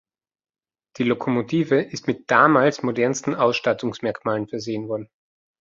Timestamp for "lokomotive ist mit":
1.03-2.31